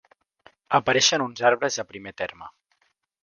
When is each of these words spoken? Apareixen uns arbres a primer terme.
Apareixen 0.77 1.25
uns 1.27 1.45
arbres 1.51 1.79
a 1.83 1.87
primer 1.91 2.13
terme. 2.25 2.49